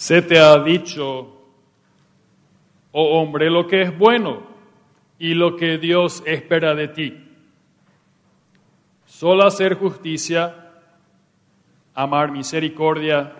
Se 0.00 0.22
te 0.22 0.38
ha 0.38 0.58
dicho, 0.60 1.28
oh 2.92 3.20
hombre, 3.20 3.50
lo 3.50 3.66
que 3.66 3.82
es 3.82 3.98
bueno 3.98 4.40
y 5.18 5.34
lo 5.34 5.56
que 5.56 5.76
Dios 5.76 6.22
espera 6.24 6.74
de 6.74 6.88
ti. 6.88 7.22
Solo 9.04 9.46
hacer 9.46 9.74
justicia, 9.74 10.70
amar 11.92 12.32
misericordia 12.32 13.30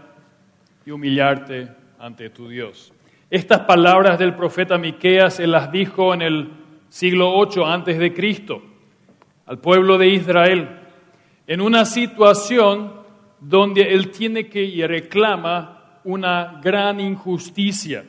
y 0.84 0.90
humillarte 0.90 1.66
ante 1.98 2.28
tu 2.28 2.46
Dios. 2.50 2.92
Estas 3.30 3.60
palabras 3.60 4.18
del 4.18 4.34
profeta 4.34 4.76
Miqueas 4.76 5.36
se 5.36 5.46
las 5.46 5.72
dijo 5.72 6.12
en 6.12 6.20
el 6.20 6.50
siglo 6.90 7.38
8 7.38 7.64
antes 7.64 7.98
de 7.98 8.12
Cristo 8.12 8.62
al 9.46 9.60
pueblo 9.60 9.96
de 9.96 10.08
Israel 10.08 10.68
en 11.46 11.62
una 11.62 11.86
situación 11.86 12.92
donde 13.40 13.94
él 13.94 14.10
tiene 14.10 14.50
que 14.50 14.62
y 14.62 14.86
reclama 14.86 15.79
una 16.04 16.60
gran 16.62 17.00
injusticia. 17.00 18.04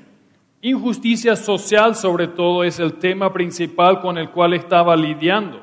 Injusticia 0.62 1.36
social 1.36 1.96
sobre 1.96 2.28
todo 2.28 2.64
es 2.64 2.80
el 2.80 2.94
tema 2.94 3.34
principal 3.34 4.00
con 4.02 4.18
el 4.18 4.30
cual 4.30 4.54
estaba 4.54 4.96
lidiando. 4.96 5.62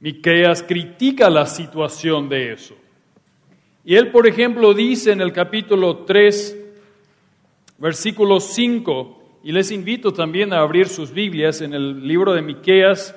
Miqueas 0.00 0.62
critica 0.62 1.30
la 1.30 1.46
situación 1.46 2.28
de 2.28 2.52
eso. 2.52 2.74
Y 3.84 3.94
él, 3.94 4.10
por 4.10 4.26
ejemplo, 4.26 4.74
dice 4.74 5.12
en 5.12 5.20
el 5.20 5.32
capítulo 5.32 5.98
3, 5.98 6.58
versículo 7.78 8.40
5, 8.40 9.40
y 9.44 9.52
les 9.52 9.70
invito 9.70 10.12
también 10.12 10.52
a 10.52 10.58
abrir 10.58 10.88
sus 10.88 11.12
Biblias 11.12 11.60
en 11.60 11.72
el 11.72 12.06
libro 12.06 12.34
de 12.34 12.42
Miqueas, 12.42 13.14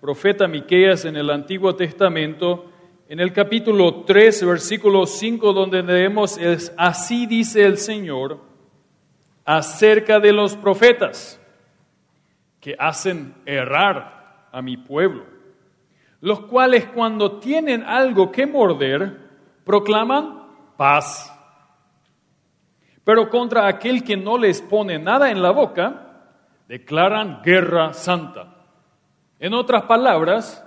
profeta 0.00 0.46
Miqueas 0.46 1.04
en 1.04 1.16
el 1.16 1.30
Antiguo 1.30 1.74
Testamento, 1.74 2.70
en 3.08 3.20
el 3.20 3.32
capítulo 3.32 4.04
3, 4.04 4.46
versículo 4.46 5.06
5, 5.06 5.52
donde 5.52 5.82
leemos, 5.82 6.38
es, 6.38 6.72
así 6.76 7.26
dice 7.26 7.64
el 7.64 7.76
Señor 7.76 8.40
acerca 9.44 10.20
de 10.20 10.32
los 10.32 10.56
profetas 10.56 11.38
que 12.60 12.74
hacen 12.78 13.34
errar 13.44 14.48
a 14.50 14.62
mi 14.62 14.78
pueblo, 14.78 15.26
los 16.20 16.40
cuales 16.40 16.86
cuando 16.86 17.38
tienen 17.40 17.82
algo 17.82 18.32
que 18.32 18.46
morder, 18.46 19.18
proclaman 19.64 20.48
paz. 20.78 21.30
Pero 23.04 23.28
contra 23.28 23.66
aquel 23.66 24.02
que 24.02 24.16
no 24.16 24.38
les 24.38 24.62
pone 24.62 24.98
nada 24.98 25.30
en 25.30 25.42
la 25.42 25.50
boca, 25.50 26.30
declaran 26.68 27.42
guerra 27.44 27.92
santa. 27.92 28.54
En 29.38 29.52
otras 29.52 29.82
palabras, 29.82 30.63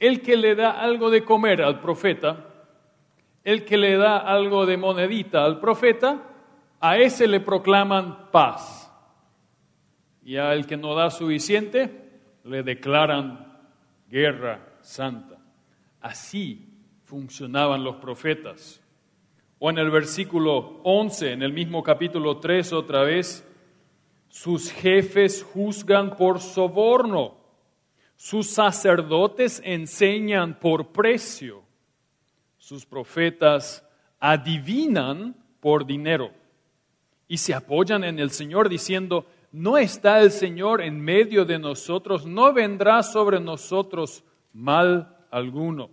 el 0.00 0.22
que 0.22 0.36
le 0.36 0.54
da 0.54 0.70
algo 0.70 1.10
de 1.10 1.24
comer 1.24 1.62
al 1.62 1.80
profeta, 1.80 2.44
el 3.44 3.64
que 3.64 3.76
le 3.76 3.96
da 3.96 4.18
algo 4.18 4.66
de 4.66 4.76
monedita 4.76 5.44
al 5.44 5.60
profeta, 5.60 6.22
a 6.80 6.98
ese 6.98 7.26
le 7.26 7.40
proclaman 7.40 8.30
paz. 8.30 8.92
Y 10.22 10.36
al 10.36 10.66
que 10.66 10.76
no 10.76 10.94
da 10.94 11.10
suficiente, 11.10 12.20
le 12.44 12.62
declaran 12.62 13.58
guerra 14.08 14.60
santa. 14.80 15.38
Así 16.00 16.68
funcionaban 17.04 17.82
los 17.82 17.96
profetas. 17.96 18.82
O 19.58 19.70
en 19.70 19.78
el 19.78 19.90
versículo 19.90 20.80
11, 20.84 21.32
en 21.32 21.42
el 21.42 21.52
mismo 21.52 21.82
capítulo 21.82 22.38
3 22.38 22.72
otra 22.74 23.02
vez, 23.02 23.44
sus 24.28 24.70
jefes 24.70 25.42
juzgan 25.42 26.16
por 26.16 26.40
soborno, 26.40 27.37
sus 28.18 28.50
sacerdotes 28.50 29.62
enseñan 29.64 30.58
por 30.58 30.88
precio, 30.88 31.62
sus 32.58 32.84
profetas 32.84 33.88
adivinan 34.18 35.36
por 35.60 35.86
dinero. 35.86 36.32
Y 37.28 37.38
se 37.38 37.54
apoyan 37.54 38.02
en 38.02 38.18
el 38.18 38.30
Señor 38.32 38.68
diciendo, 38.68 39.24
no 39.52 39.78
está 39.78 40.20
el 40.20 40.32
Señor 40.32 40.82
en 40.82 41.00
medio 41.00 41.44
de 41.44 41.60
nosotros, 41.60 42.26
no 42.26 42.52
vendrá 42.52 43.04
sobre 43.04 43.38
nosotros 43.38 44.24
mal 44.52 45.16
alguno. 45.30 45.88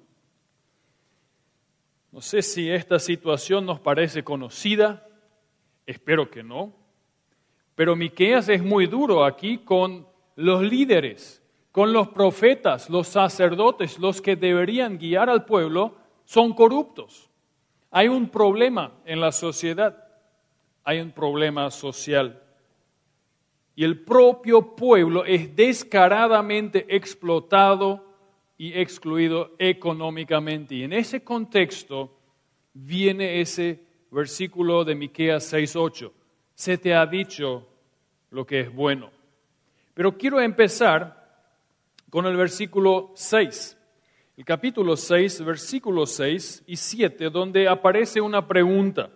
No 2.12 2.22
sé 2.22 2.42
si 2.42 2.72
esta 2.72 2.98
situación 2.98 3.68
nos 3.68 3.80
parece 3.80 4.24
conocida, 4.24 5.08
espero 5.86 6.32
que 6.32 6.42
no, 6.42 6.74
pero 7.76 7.96
Miqueas 7.96 8.50
es 8.50 8.64
muy 8.64 8.88
duro 8.88 9.24
aquí 9.24 9.60
con 9.60 10.08
los 10.36 10.64
líderes, 10.64 11.44
con 11.76 11.92
los 11.92 12.08
profetas, 12.08 12.90
los 12.90 13.10
sacerdotes, 13.10 14.00
los 14.00 14.22
que 14.22 14.38
deberían 14.38 14.98
guiar 14.98 15.30
al 15.30 15.44
pueblo, 15.44 15.94
son 16.24 16.54
corruptos. 16.54 17.30
Hay 17.92 18.08
un 18.08 18.30
problema 18.30 18.94
en 19.04 19.20
la 19.20 19.34
sociedad, 19.34 20.08
hay 20.86 21.02
un 21.02 21.12
problema 21.12 21.70
social. 21.70 22.42
Y 23.76 23.84
el 23.84 24.00
propio 24.00 24.74
pueblo 24.74 25.26
es 25.26 25.54
descaradamente 25.54 26.86
explotado 26.96 28.06
y 28.58 28.80
excluido 28.80 29.52
económicamente. 29.60 30.76
Y 30.76 30.84
en 30.84 30.94
ese 30.94 31.26
contexto 31.26 32.18
viene 32.72 33.42
ese 33.42 33.84
versículo 34.12 34.86
de 34.86 34.96
Miqueas 34.96 35.52
6:8. 35.52 36.10
Se 36.54 36.78
te 36.78 36.96
ha 36.96 37.06
dicho 37.06 37.68
lo 38.30 38.46
que 38.46 38.62
es 38.62 38.74
bueno. 38.74 39.12
Pero 39.94 40.18
quiero 40.18 40.40
empezar 40.40 41.25
con 42.16 42.28
el 42.28 42.38
versículo 42.38 43.12
6. 43.14 43.78
El 44.38 44.46
capítulo 44.46 44.96
6, 44.96 45.44
versículos 45.44 46.12
6 46.12 46.64
y 46.66 46.78
7, 46.78 47.30
donde 47.30 47.68
aparece 47.68 48.22
una 48.22 48.48
pregunta. 48.48 49.10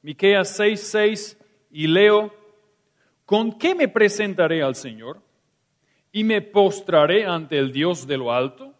Miqueas 0.00 0.56
6, 0.56 0.80
6 0.80 1.38
y 1.72 1.86
leo, 1.88 2.34
¿con 3.26 3.58
qué 3.58 3.74
me 3.74 3.86
presentaré 3.86 4.62
al 4.62 4.76
Señor? 4.76 5.20
¿Y 6.10 6.24
me 6.24 6.40
postraré 6.40 7.26
ante 7.26 7.58
el 7.58 7.70
Dios 7.70 8.06
de 8.06 8.16
lo 8.16 8.32
alto? 8.32 8.72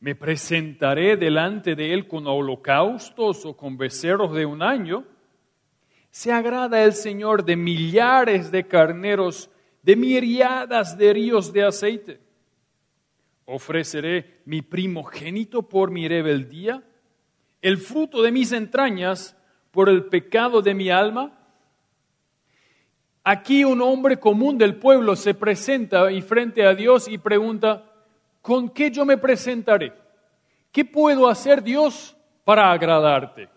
¿Me 0.00 0.14
presentaré 0.14 1.18
delante 1.18 1.74
de 1.74 1.92
él 1.92 2.08
con 2.08 2.26
holocaustos 2.26 3.44
o 3.44 3.54
con 3.54 3.76
becerros 3.76 4.32
de 4.32 4.46
un 4.46 4.62
año? 4.62 5.04
¿Se 6.10 6.32
agrada 6.32 6.82
el 6.82 6.94
Señor 6.94 7.44
de 7.44 7.56
millares 7.56 8.50
de 8.50 8.66
carneros, 8.66 9.50
de 9.82 9.96
miriadas 9.96 10.96
de 10.96 11.12
ríos 11.12 11.52
de 11.52 11.62
aceite? 11.62 12.23
¿Ofreceré 13.46 14.40
mi 14.46 14.62
primogénito 14.62 15.62
por 15.62 15.90
mi 15.90 16.08
rebeldía? 16.08 16.82
¿El 17.60 17.78
fruto 17.78 18.22
de 18.22 18.32
mis 18.32 18.52
entrañas 18.52 19.36
por 19.70 19.88
el 19.88 20.06
pecado 20.06 20.62
de 20.62 20.74
mi 20.74 20.90
alma? 20.90 21.38
Aquí 23.22 23.64
un 23.64 23.80
hombre 23.80 24.18
común 24.18 24.58
del 24.58 24.76
pueblo 24.76 25.16
se 25.16 25.34
presenta 25.34 26.10
y 26.12 26.20
frente 26.20 26.66
a 26.66 26.74
Dios 26.74 27.08
y 27.08 27.18
pregunta, 27.18 27.90
¿con 28.42 28.68
qué 28.68 28.90
yo 28.90 29.04
me 29.04 29.16
presentaré? 29.16 29.92
¿Qué 30.70 30.84
puedo 30.84 31.28
hacer 31.28 31.62
Dios 31.62 32.16
para 32.44 32.70
agradarte? 32.70 33.48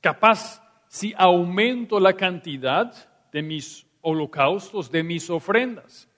Capaz 0.00 0.62
si 0.88 1.14
aumento 1.16 1.98
la 1.98 2.14
cantidad 2.14 2.92
de 3.32 3.42
mis 3.42 3.86
holocaustos, 4.02 4.90
de 4.90 5.02
mis 5.02 5.28
ofrendas. 5.30 6.08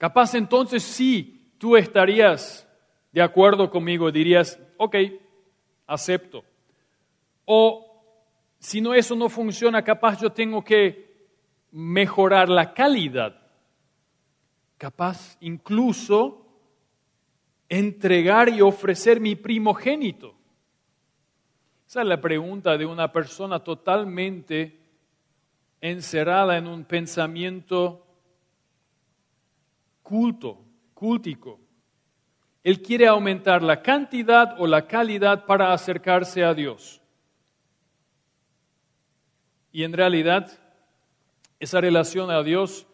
Capaz 0.00 0.34
entonces 0.34 0.82
sí, 0.82 1.52
tú 1.58 1.76
estarías 1.76 2.66
de 3.12 3.20
acuerdo 3.20 3.70
conmigo, 3.70 4.10
dirías, 4.10 4.58
ok, 4.78 4.96
acepto. 5.86 6.42
O 7.44 7.86
si 8.58 8.80
no 8.80 8.94
eso 8.94 9.14
no 9.14 9.28
funciona, 9.28 9.84
capaz 9.84 10.20
yo 10.20 10.32
tengo 10.32 10.64
que 10.64 11.28
mejorar 11.70 12.48
la 12.48 12.72
calidad 12.72 13.40
capaz 14.80 15.36
incluso 15.40 16.46
entregar 17.68 18.48
y 18.48 18.62
ofrecer 18.62 19.20
mi 19.20 19.36
primogénito. 19.36 20.34
Esa 21.86 22.00
es 22.00 22.06
la 22.06 22.18
pregunta 22.18 22.78
de 22.78 22.86
una 22.86 23.12
persona 23.12 23.62
totalmente 23.62 24.80
encerrada 25.82 26.56
en 26.56 26.66
un 26.66 26.84
pensamiento 26.84 28.06
culto, 30.10 30.58
cultico. 30.92 31.60
Él 32.64 32.82
quiere 32.82 33.06
aumentar 33.06 33.62
la 33.62 33.80
cantidad 33.80 34.60
o 34.60 34.66
la 34.66 34.88
calidad 34.88 35.46
para 35.46 35.72
acercarse 35.72 36.42
a 36.42 36.52
Dios. 36.52 37.00
Y 39.70 39.84
en 39.84 39.92
realidad, 39.92 40.50
esa 41.60 41.80
relación 41.80 42.28
a 42.28 42.42
Dios 42.42 42.88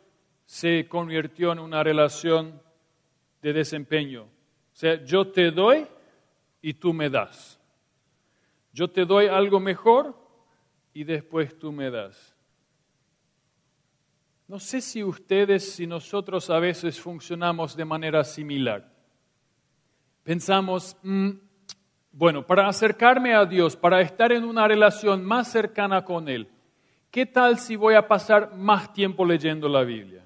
se 0.45 0.87
convirtió 0.89 1.53
en 1.53 1.59
una 1.59 1.83
relación 1.83 2.61
de 3.41 3.55
desempeño. 3.55 4.25
O 4.25 4.29
sea, 4.75 5.03
yo 5.03 5.27
te 5.29 5.51
doy 5.51 5.87
y 6.61 6.75
tú 6.75 6.93
me 6.93 7.09
das. 7.09 7.59
Yo 8.75 8.89
te 8.89 9.07
doy 9.07 9.27
algo 9.27 9.59
mejor 9.59 10.15
y 10.93 11.05
después 11.05 11.59
tú 11.59 11.73
me 11.73 11.91
das. 11.91 12.36
No 14.49 14.61
sé 14.61 14.81
si 14.81 15.03
ustedes, 15.03 15.75
si 15.75 15.87
nosotros 15.87 16.51
a 16.51 16.61
veces 16.61 17.01
funcionamos 17.01 17.77
de 17.77 17.85
manera 17.85 18.23
similar. 18.23 18.89
Pensamos, 20.23 20.97
mm, 21.03 21.31
bueno, 22.13 22.47
para 22.47 22.69
acercarme 22.69 23.35
a 23.35 23.45
Dios, 23.45 23.77
para 23.77 24.01
estar 24.01 24.31
en 24.31 24.45
una 24.45 24.69
relación 24.69 25.25
más 25.25 25.51
cercana 25.51 26.05
con 26.05 26.29
Él, 26.29 26.49
¿qué 27.11 27.27
tal 27.27 27.59
si 27.59 27.75
voy 27.75 27.95
a 27.95 28.07
pasar 28.07 28.55
más 28.55 28.93
tiempo 28.93 29.25
leyendo 29.25 29.69
la 29.69 29.83
Biblia? 29.83 30.25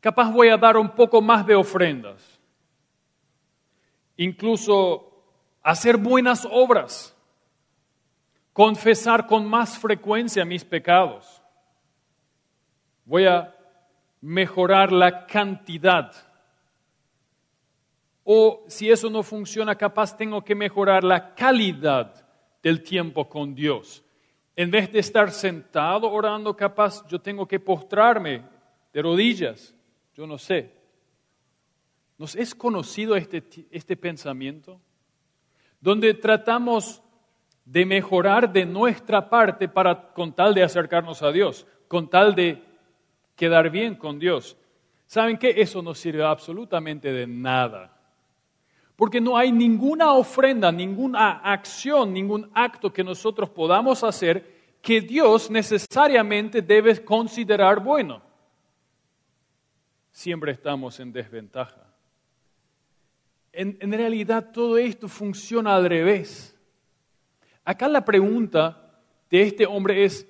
Capaz 0.00 0.30
voy 0.30 0.48
a 0.48 0.58
dar 0.58 0.76
un 0.76 0.90
poco 0.90 1.22
más 1.22 1.46
de 1.46 1.54
ofrendas, 1.54 2.38
incluso 4.18 5.24
hacer 5.62 5.96
buenas 5.96 6.46
obras, 6.50 7.16
confesar 8.52 9.26
con 9.26 9.46
más 9.46 9.78
frecuencia 9.78 10.44
mis 10.44 10.62
pecados. 10.62 11.33
Voy 13.04 13.26
a 13.26 13.54
mejorar 14.20 14.92
la 14.92 15.26
cantidad 15.26 16.12
o 18.24 18.64
si 18.68 18.90
eso 18.90 19.10
no 19.10 19.22
funciona, 19.22 19.76
capaz 19.76 20.16
tengo 20.16 20.42
que 20.42 20.54
mejorar 20.54 21.04
la 21.04 21.34
calidad 21.34 22.26
del 22.62 22.82
tiempo 22.82 23.28
con 23.28 23.54
Dios. 23.54 24.02
En 24.56 24.70
vez 24.70 24.90
de 24.90 25.00
estar 25.00 25.30
sentado 25.30 26.10
orando, 26.10 26.56
capaz 26.56 27.06
yo 27.06 27.20
tengo 27.20 27.46
que 27.46 27.60
postrarme 27.60 28.42
de 28.92 29.02
rodillas. 29.02 29.74
Yo 30.14 30.26
no 30.26 30.38
sé. 30.38 30.72
¿Nos 32.16 32.34
es 32.34 32.54
conocido 32.54 33.14
este, 33.14 33.44
este 33.70 33.96
pensamiento? 33.96 34.80
Donde 35.80 36.14
tratamos 36.14 37.02
de 37.66 37.84
mejorar 37.84 38.50
de 38.50 38.64
nuestra 38.64 39.28
parte 39.28 39.68
para, 39.68 40.12
con 40.14 40.32
tal 40.32 40.54
de 40.54 40.62
acercarnos 40.62 41.22
a 41.22 41.30
Dios, 41.30 41.66
con 41.88 42.08
tal 42.08 42.34
de 42.34 42.62
quedar 43.36 43.70
bien 43.70 43.94
con 43.94 44.18
Dios. 44.18 44.56
¿Saben 45.06 45.36
qué? 45.38 45.54
Eso 45.56 45.82
no 45.82 45.94
sirve 45.94 46.24
absolutamente 46.24 47.12
de 47.12 47.26
nada. 47.26 47.94
Porque 48.96 49.20
no 49.20 49.36
hay 49.36 49.50
ninguna 49.50 50.12
ofrenda, 50.12 50.70
ninguna 50.70 51.38
acción, 51.38 52.12
ningún 52.12 52.50
acto 52.54 52.92
que 52.92 53.02
nosotros 53.02 53.50
podamos 53.50 54.04
hacer 54.04 54.54
que 54.80 55.00
Dios 55.00 55.50
necesariamente 55.50 56.62
debe 56.62 57.02
considerar 57.04 57.80
bueno. 57.80 58.22
Siempre 60.10 60.52
estamos 60.52 61.00
en 61.00 61.12
desventaja. 61.12 61.86
En, 63.52 63.76
en, 63.80 63.92
realidad 63.92 64.52
todo 64.52 64.78
esto 64.78 65.08
funciona 65.08 65.74
al 65.74 65.88
revés. 65.88 66.56
Acá 67.64 67.88
la 67.88 68.04
pregunta 68.04 69.00
de 69.30 69.42
este 69.42 69.66
hombre 69.66 70.04
es, 70.04 70.26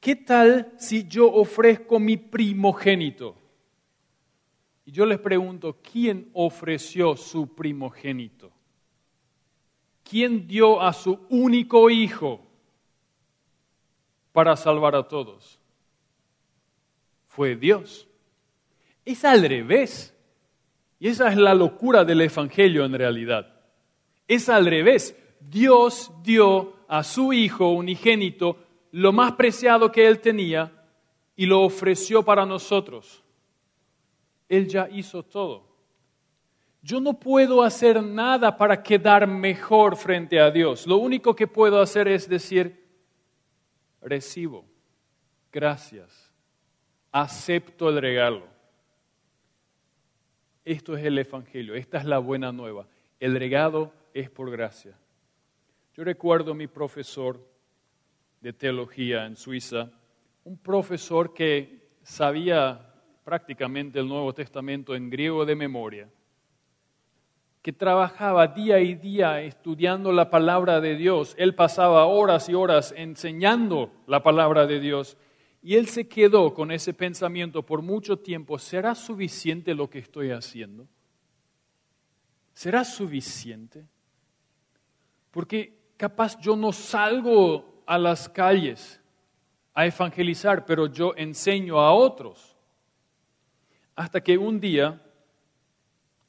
¿qué 0.00 0.16
tal 0.16 0.72
si 0.78 1.06
yo 1.08 1.32
ofrezco 1.32 1.98
mi 1.98 2.16
primogénito? 2.16 3.36
Y 4.84 4.92
yo 4.92 5.04
les 5.04 5.18
pregunto, 5.18 5.78
¿quién 5.82 6.30
ofreció 6.32 7.16
su 7.16 7.54
primogénito? 7.54 8.52
¿Quién 10.08 10.46
dio 10.46 10.80
a 10.80 10.92
su 10.92 11.26
único 11.28 11.90
hijo 11.90 12.46
para 14.32 14.56
salvar 14.56 14.94
a 14.94 15.08
todos? 15.08 15.58
Fue 17.26 17.56
Dios. 17.56 18.06
Es 19.04 19.24
al 19.24 19.42
revés. 19.48 20.16
Y 21.00 21.08
esa 21.08 21.28
es 21.28 21.36
la 21.36 21.54
locura 21.54 22.04
del 22.04 22.20
Evangelio 22.20 22.84
en 22.84 22.94
realidad. 22.94 23.60
Es 24.28 24.48
al 24.48 24.66
revés. 24.66 25.16
Dios 25.40 26.12
dio 26.22 26.74
a 26.88 27.02
su 27.02 27.32
Hijo 27.32 27.70
unigénito 27.70 28.56
lo 28.96 29.12
más 29.12 29.32
preciado 29.32 29.92
que 29.92 30.06
Él 30.06 30.20
tenía 30.20 30.72
y 31.34 31.44
lo 31.44 31.60
ofreció 31.60 32.22
para 32.22 32.46
nosotros. 32.46 33.22
Él 34.48 34.66
ya 34.68 34.88
hizo 34.90 35.22
todo. 35.22 35.68
Yo 36.80 36.98
no 36.98 37.12
puedo 37.20 37.62
hacer 37.62 38.02
nada 38.02 38.56
para 38.56 38.82
quedar 38.82 39.26
mejor 39.26 39.96
frente 39.96 40.40
a 40.40 40.50
Dios. 40.50 40.86
Lo 40.86 40.96
único 40.96 41.36
que 41.36 41.46
puedo 41.46 41.78
hacer 41.78 42.08
es 42.08 42.26
decir, 42.26 42.86
recibo, 44.00 44.64
gracias, 45.52 46.32
acepto 47.12 47.90
el 47.90 48.00
regalo. 48.00 48.46
Esto 50.64 50.96
es 50.96 51.04
el 51.04 51.18
Evangelio, 51.18 51.74
esta 51.74 51.98
es 51.98 52.06
la 52.06 52.18
buena 52.18 52.50
nueva. 52.50 52.86
El 53.20 53.38
regalo 53.38 53.92
es 54.14 54.30
por 54.30 54.50
gracia. 54.50 54.98
Yo 55.92 56.02
recuerdo 56.02 56.52
a 56.52 56.54
mi 56.54 56.66
profesor 56.66 57.55
de 58.40 58.52
teología 58.52 59.26
en 59.26 59.36
Suiza, 59.36 59.90
un 60.44 60.58
profesor 60.58 61.34
que 61.34 61.88
sabía 62.02 62.94
prácticamente 63.24 63.98
el 63.98 64.08
Nuevo 64.08 64.32
Testamento 64.32 64.94
en 64.94 65.10
griego 65.10 65.44
de 65.44 65.56
memoria, 65.56 66.08
que 67.62 67.72
trabajaba 67.72 68.46
día 68.46 68.78
y 68.78 68.94
día 68.94 69.42
estudiando 69.42 70.12
la 70.12 70.30
palabra 70.30 70.80
de 70.80 70.94
Dios. 70.94 71.34
Él 71.36 71.54
pasaba 71.56 72.06
horas 72.06 72.48
y 72.48 72.54
horas 72.54 72.94
enseñando 72.96 73.90
la 74.06 74.22
palabra 74.22 74.66
de 74.66 74.78
Dios 74.78 75.16
y 75.66 75.74
él 75.74 75.88
se 75.88 76.06
quedó 76.06 76.54
con 76.54 76.70
ese 76.70 76.94
pensamiento 76.94 77.66
por 77.66 77.82
mucho 77.82 78.20
tiempo, 78.20 78.56
¿será 78.56 78.94
suficiente 78.94 79.74
lo 79.74 79.90
que 79.90 79.98
estoy 79.98 80.30
haciendo? 80.30 80.86
¿Será 82.54 82.84
suficiente? 82.84 83.84
Porque 85.32 85.90
capaz 85.96 86.38
yo 86.40 86.54
no 86.54 86.70
salgo 86.70 87.75
a 87.86 87.98
las 87.98 88.28
calles 88.28 89.00
a 89.72 89.86
evangelizar, 89.86 90.64
pero 90.66 90.86
yo 90.86 91.14
enseño 91.16 91.78
a 91.80 91.92
otros 91.92 92.56
hasta 93.94 94.22
que 94.22 94.36
un 94.36 94.60
día 94.60 95.02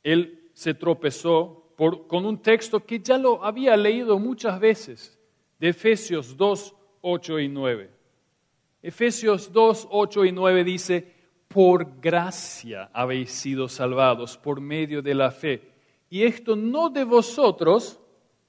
él 0.04 0.50
se 0.54 0.74
tropezó 0.74 1.74
con 2.08 2.26
un 2.26 2.42
texto 2.42 2.84
que 2.86 3.00
ya 3.00 3.18
lo 3.18 3.44
había 3.44 3.78
leído 3.78 4.18
muchas 4.18 4.60
veces, 4.60 5.20
de 5.60 5.70
Efesios 5.70 6.36
2, 6.36 6.76
8 7.02 7.40
y 7.40 7.48
9. 7.50 7.92
Efesios 8.82 9.52
2, 9.52 9.88
8 9.92 10.26
y 10.26 10.32
9 10.32 10.64
dice, 10.64 11.14
por 11.48 12.00
gracia 12.00 12.90
habéis 12.94 13.32
sido 13.32 13.68
salvados 13.68 14.38
por 14.38 14.60
medio 14.60 15.02
de 15.02 15.14
la 15.14 15.32
fe. 15.32 15.72
Y 16.10 16.24
esto 16.24 16.56
no 16.56 16.90
de 16.90 17.04
vosotros, 17.04 18.00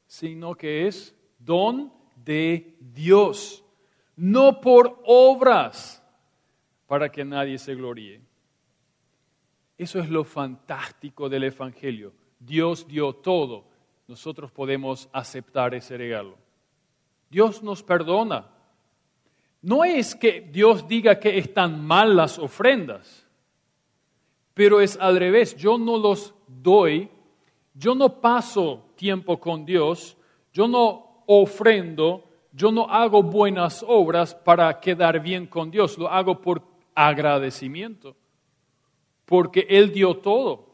sino 0.07 0.55
que 0.55 0.87
es 0.87 1.15
don 1.39 1.93
de 2.29 2.77
Dios, 2.79 3.65
no 4.15 4.61
por 4.61 5.01
obras, 5.07 6.05
para 6.87 7.11
que 7.11 7.25
nadie 7.25 7.57
se 7.57 7.75
gloríe. 7.75 8.21
Eso 9.79 9.99
es 9.99 10.11
lo 10.11 10.25
fantástico 10.25 11.31
del 11.31 11.45
Evangelio. 11.45 12.13
Dios 12.39 12.87
dio 12.87 13.15
todo. 13.15 13.65
Nosotros 14.07 14.53
podemos 14.53 15.09
aceptar 15.11 15.75
ese 15.75 15.97
regalo. 15.97 16.37
Dios 17.31 17.63
nos 17.63 17.83
perdona. 17.83 18.51
No 19.63 19.83
es 19.83 20.15
que 20.15 20.43
Dios 20.43 20.87
diga 20.87 21.19
que 21.19 21.39
están 21.39 21.83
mal 21.83 22.15
las 22.15 22.39
ofrendas, 22.39 23.27
pero 24.53 24.83
es 24.83 24.99
al 24.99 25.17
revés. 25.17 25.57
Yo 25.57 25.79
no 25.79 25.97
los 25.97 26.35
doy, 26.47 27.09
yo 27.73 27.95
no 27.95 28.21
paso 28.21 28.85
tiempo 28.97 29.41
con 29.41 29.65
Dios, 29.65 30.15
yo 30.53 30.69
no 30.69 31.08
ofrendo, 31.29 32.29
yo 32.53 32.73
no 32.73 32.91
hago 32.91 33.23
buenas 33.23 33.85
obras 33.87 34.35
para 34.35 34.81
quedar 34.81 35.21
bien 35.21 35.47
con 35.47 35.71
Dios, 35.71 35.97
lo 35.97 36.09
hago 36.09 36.41
por 36.41 36.63
agradecimiento 36.95 38.17
porque 39.29 39.67
Él 39.69 39.93
dio 39.93 40.17
todo. 40.17 40.67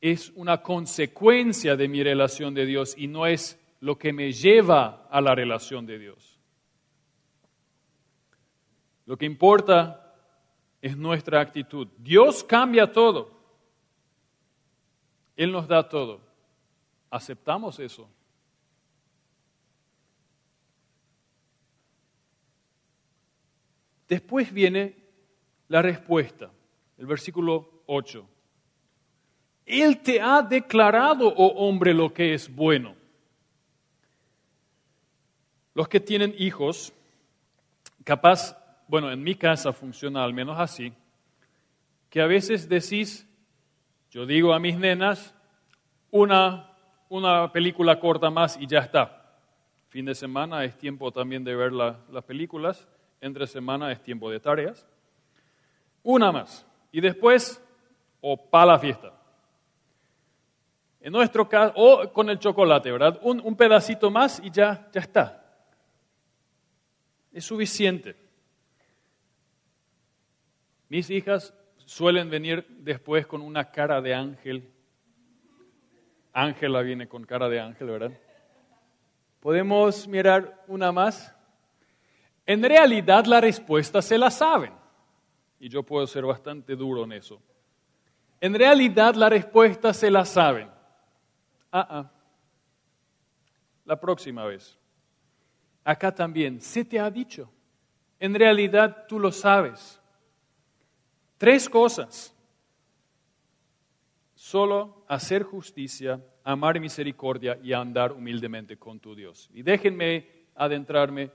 Es 0.00 0.30
una 0.36 0.62
consecuencia 0.62 1.74
de 1.74 1.88
mi 1.88 2.04
relación 2.04 2.54
de 2.54 2.64
Dios 2.64 2.94
y 2.96 3.08
no 3.08 3.26
es 3.26 3.58
lo 3.80 3.98
que 3.98 4.12
me 4.12 4.30
lleva 4.30 5.08
a 5.10 5.20
la 5.20 5.34
relación 5.34 5.86
de 5.86 5.98
Dios. 5.98 6.38
Lo 9.06 9.16
que 9.18 9.26
importa 9.26 10.14
es 10.80 10.96
nuestra 10.96 11.40
actitud. 11.40 11.88
Dios 11.98 12.44
cambia 12.44 12.92
todo. 12.92 13.32
Él 15.34 15.50
nos 15.50 15.66
da 15.66 15.88
todo. 15.88 16.27
¿Aceptamos 17.10 17.78
eso? 17.78 18.08
Después 24.08 24.52
viene 24.52 24.96
la 25.68 25.82
respuesta, 25.82 26.50
el 26.96 27.06
versículo 27.06 27.82
8. 27.86 28.26
Él 29.66 30.00
te 30.00 30.20
ha 30.20 30.42
declarado, 30.42 31.28
oh 31.28 31.68
hombre, 31.68 31.92
lo 31.92 32.12
que 32.12 32.32
es 32.32 32.54
bueno. 32.54 32.96
Los 35.74 35.88
que 35.88 36.00
tienen 36.00 36.34
hijos, 36.38 36.92
capaz, 38.02 38.56
bueno, 38.88 39.12
en 39.12 39.22
mi 39.22 39.34
casa 39.34 39.72
funciona 39.72 40.24
al 40.24 40.32
menos 40.32 40.58
así, 40.58 40.92
que 42.08 42.22
a 42.22 42.26
veces 42.26 42.66
decís, 42.66 43.28
yo 44.10 44.24
digo 44.24 44.54
a 44.54 44.58
mis 44.58 44.78
nenas, 44.78 45.34
una, 46.10 46.67
una 47.08 47.50
película 47.52 47.98
corta 47.98 48.30
más 48.30 48.56
y 48.60 48.66
ya 48.66 48.80
está. 48.80 49.36
Fin 49.88 50.04
de 50.04 50.14
semana 50.14 50.64
es 50.64 50.76
tiempo 50.76 51.10
también 51.10 51.44
de 51.44 51.54
ver 51.54 51.72
las 51.72 52.24
películas, 52.24 52.86
entre 53.20 53.46
semana 53.46 53.90
es 53.90 54.02
tiempo 54.02 54.30
de 54.30 54.40
tareas 54.40 54.86
una 56.08 56.32
más. 56.32 56.66
Y 56.90 57.00
después, 57.00 57.62
o 58.20 58.36
para 58.48 58.72
la 58.72 58.78
fiesta. 58.78 59.12
En 61.00 61.12
nuestro 61.12 61.48
caso, 61.48 61.74
o 61.76 62.12
con 62.12 62.30
el 62.30 62.38
chocolate, 62.38 62.90
¿verdad? 62.90 63.18
Un, 63.22 63.40
un 63.44 63.54
pedacito 63.54 64.10
más 64.10 64.40
y 64.42 64.50
ya, 64.50 64.88
ya 64.90 65.00
está. 65.00 65.44
Es 67.30 67.44
suficiente. 67.44 68.16
Mis 70.88 71.10
hijas 71.10 71.54
suelen 71.84 72.30
venir 72.30 72.66
después 72.68 73.26
con 73.26 73.42
una 73.42 73.70
cara 73.70 74.00
de 74.00 74.14
ángel. 74.14 74.72
Ángela 76.32 76.82
viene 76.82 77.08
con 77.08 77.24
cara 77.24 77.48
de 77.48 77.60
ángel, 77.60 77.88
¿verdad? 77.88 78.12
¿Podemos 79.40 80.06
mirar 80.06 80.64
una 80.66 80.92
más? 80.92 81.34
En 82.46 82.62
realidad 82.62 83.26
la 83.26 83.40
respuesta 83.40 84.00
se 84.02 84.18
la 84.18 84.30
saben. 84.30 84.72
Y 85.60 85.68
yo 85.68 85.82
puedo 85.82 86.06
ser 86.06 86.24
bastante 86.24 86.76
duro 86.76 87.04
en 87.04 87.12
eso. 87.12 87.40
En 88.40 88.54
realidad 88.54 89.14
la 89.14 89.28
respuesta 89.28 89.92
se 89.92 90.10
la 90.10 90.24
saben. 90.24 90.70
Ah, 91.72 91.86
ah. 91.90 92.10
La 93.84 93.98
próxima 93.98 94.44
vez. 94.44 94.78
Acá 95.84 96.14
también, 96.14 96.60
se 96.60 96.84
te 96.84 97.00
ha 97.00 97.10
dicho. 97.10 97.50
En 98.20 98.34
realidad 98.34 99.06
tú 99.08 99.18
lo 99.18 99.32
sabes. 99.32 100.00
Tres 101.36 101.68
cosas. 101.68 102.34
Solo 104.48 105.04
hacer 105.08 105.42
justicia, 105.42 106.18
amar 106.42 106.80
misericordia 106.80 107.58
y 107.62 107.74
andar 107.74 108.12
humildemente 108.12 108.78
con 108.78 108.98
tu 108.98 109.14
Dios. 109.14 109.50
Y 109.52 109.62
déjenme 109.62 110.26
adentrarme 110.54 111.30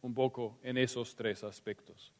un 0.00 0.14
poco 0.14 0.58
en 0.62 0.78
esos 0.78 1.14
tres 1.14 1.44
aspectos. 1.44 2.14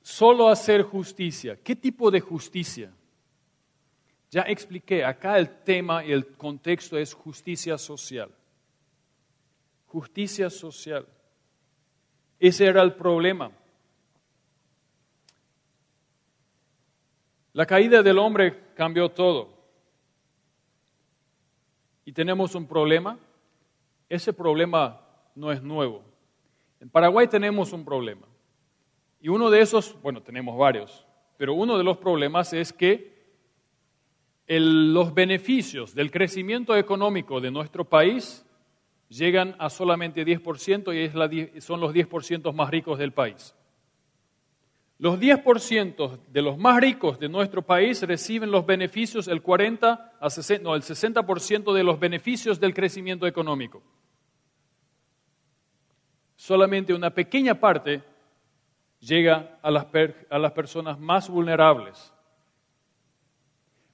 Solo 0.00 0.48
hacer 0.48 0.84
justicia. 0.84 1.58
¿Qué 1.62 1.76
tipo 1.76 2.10
de 2.10 2.20
justicia? 2.20 2.90
Ya 4.30 4.40
expliqué, 4.40 5.04
acá 5.04 5.36
el 5.36 5.62
tema 5.62 6.02
y 6.02 6.12
el 6.12 6.28
contexto 6.28 6.96
es 6.96 7.12
justicia 7.12 7.76
social. 7.76 8.30
Justicia 9.84 10.48
social. 10.48 11.06
Ese 12.40 12.64
era 12.64 12.80
el 12.80 12.94
problema. 12.94 13.52
La 17.52 17.66
caída 17.66 18.02
del 18.02 18.18
hombre 18.18 18.72
cambió 18.74 19.10
todo. 19.10 19.50
Y 22.04 22.12
tenemos 22.12 22.54
un 22.54 22.66
problema. 22.66 23.18
Ese 24.08 24.32
problema 24.32 25.00
no 25.34 25.52
es 25.52 25.62
nuevo. 25.62 26.02
En 26.80 26.88
Paraguay 26.88 27.28
tenemos 27.28 27.72
un 27.72 27.84
problema. 27.84 28.26
Y 29.20 29.28
uno 29.28 29.50
de 29.50 29.60
esos, 29.60 30.00
bueno, 30.02 30.22
tenemos 30.22 30.58
varios, 30.58 31.06
pero 31.36 31.54
uno 31.54 31.78
de 31.78 31.84
los 31.84 31.98
problemas 31.98 32.52
es 32.52 32.72
que 32.72 33.12
los 34.48 35.14
beneficios 35.14 35.94
del 35.94 36.10
crecimiento 36.10 36.76
económico 36.76 37.40
de 37.40 37.50
nuestro 37.50 37.84
país 37.84 38.44
llegan 39.08 39.54
a 39.58 39.70
solamente 39.70 40.24
10% 40.26 41.54
y 41.54 41.60
son 41.60 41.80
los 41.80 41.94
10% 41.94 42.52
más 42.52 42.70
ricos 42.70 42.98
del 42.98 43.12
país. 43.12 43.54
Los 45.02 45.18
10% 45.18 46.20
de 46.28 46.42
los 46.42 46.56
más 46.56 46.80
ricos 46.80 47.18
de 47.18 47.28
nuestro 47.28 47.60
país 47.60 48.00
reciben 48.02 48.52
los 48.52 48.64
beneficios, 48.64 49.26
el 49.26 49.42
40 49.42 50.12
a 50.20 50.30
60, 50.30 50.62
no, 50.62 50.76
el 50.76 50.82
60% 50.82 51.72
de 51.72 51.82
los 51.82 51.98
beneficios 51.98 52.60
del 52.60 52.72
crecimiento 52.72 53.26
económico. 53.26 53.82
Solamente 56.36 56.94
una 56.94 57.10
pequeña 57.10 57.58
parte 57.58 58.00
llega 59.00 59.58
a 59.60 59.72
las, 59.72 60.52
personas 60.52 61.00
más 61.00 61.28
vulnerables. 61.28 62.14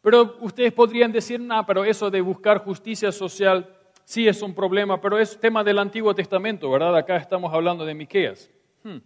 Pero 0.02 0.36
ustedes 0.40 0.74
podrían 0.74 1.10
decir, 1.10 1.40
no, 1.40 1.64
pero 1.64 1.86
eso 1.86 2.10
de 2.10 2.20
buscar 2.20 2.58
justicia 2.58 3.10
social 3.12 3.74
sí 4.04 4.28
es 4.28 4.42
un 4.42 4.54
problema, 4.54 5.00
pero 5.00 5.18
es 5.18 5.40
tema 5.40 5.64
del 5.64 5.78
Antiguo 5.78 6.14
Testamento, 6.14 6.70
¿verdad? 6.70 6.94
Acá 6.94 7.16
estamos 7.16 7.50
hablando 7.54 7.86
de 7.86 7.94
Miqueas. 7.94 8.50
Hmm, 8.82 8.98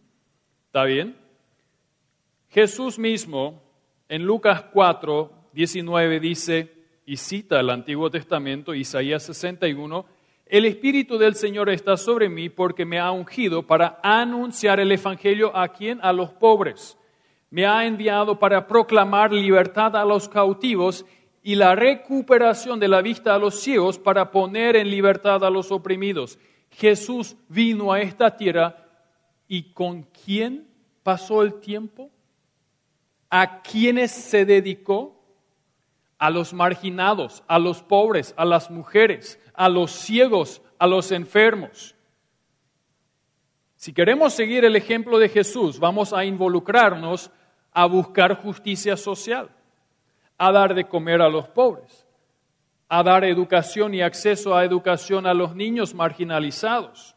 ¿Está 0.66 0.82
bien? 0.82 1.21
Jesús 2.52 2.98
mismo 2.98 3.62
en 4.10 4.24
Lucas 4.26 4.64
4, 4.74 5.32
19 5.54 6.20
dice, 6.20 6.70
y 7.06 7.16
cita 7.16 7.58
el 7.58 7.70
Antiguo 7.70 8.10
Testamento, 8.10 8.74
Isaías 8.74 9.22
61, 9.22 10.04
el 10.44 10.66
Espíritu 10.66 11.16
del 11.16 11.34
Señor 11.34 11.70
está 11.70 11.96
sobre 11.96 12.28
mí 12.28 12.50
porque 12.50 12.84
me 12.84 12.98
ha 12.98 13.10
ungido 13.10 13.66
para 13.66 13.98
anunciar 14.02 14.80
el 14.80 14.92
Evangelio 14.92 15.56
a 15.56 15.68
quien? 15.68 15.98
A 16.02 16.12
los 16.12 16.30
pobres. 16.32 16.98
Me 17.48 17.64
ha 17.64 17.86
enviado 17.86 18.38
para 18.38 18.66
proclamar 18.66 19.32
libertad 19.32 19.96
a 19.96 20.04
los 20.04 20.28
cautivos 20.28 21.06
y 21.42 21.54
la 21.54 21.74
recuperación 21.74 22.78
de 22.78 22.88
la 22.88 23.00
vista 23.00 23.34
a 23.34 23.38
los 23.38 23.60
ciegos 23.60 23.98
para 23.98 24.30
poner 24.30 24.76
en 24.76 24.90
libertad 24.90 25.42
a 25.42 25.48
los 25.48 25.72
oprimidos. 25.72 26.38
Jesús 26.70 27.34
vino 27.48 27.94
a 27.94 28.02
esta 28.02 28.36
tierra 28.36 28.76
y 29.48 29.72
con 29.72 30.02
quién 30.02 30.68
pasó 31.02 31.42
el 31.42 31.54
tiempo? 31.54 32.11
¿A 33.34 33.62
quiénes 33.62 34.10
se 34.10 34.44
dedicó? 34.44 35.18
A 36.18 36.28
los 36.28 36.52
marginados, 36.52 37.42
a 37.48 37.58
los 37.58 37.82
pobres, 37.82 38.34
a 38.36 38.44
las 38.44 38.70
mujeres, 38.70 39.40
a 39.54 39.70
los 39.70 39.90
ciegos, 39.90 40.60
a 40.78 40.86
los 40.86 41.10
enfermos. 41.10 41.94
Si 43.74 43.94
queremos 43.94 44.34
seguir 44.34 44.66
el 44.66 44.76
ejemplo 44.76 45.18
de 45.18 45.30
Jesús, 45.30 45.78
vamos 45.78 46.12
a 46.12 46.26
involucrarnos 46.26 47.30
a 47.72 47.86
buscar 47.86 48.36
justicia 48.36 48.98
social 48.98 49.48
a 50.36 50.52
dar 50.52 50.74
de 50.74 50.86
comer 50.86 51.22
a 51.22 51.30
los 51.30 51.48
pobres, 51.48 52.06
a 52.90 53.02
dar 53.02 53.24
educación 53.24 53.94
y 53.94 54.02
acceso 54.02 54.54
a 54.54 54.64
educación 54.66 55.26
a 55.26 55.32
los 55.32 55.56
niños 55.56 55.94
marginalizados. 55.94 57.16